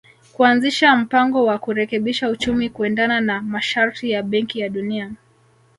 kuanzisha 0.33 0.95
mpango 0.95 1.45
wa 1.45 1.57
kurekebisha 1.57 2.29
uchumi 2.29 2.69
kuendana 2.69 3.21
na 3.21 3.41
masharti 3.41 4.09
ya 4.11 4.23
Benki 4.23 4.59
ya 4.59 4.69
Dunia 4.69 5.11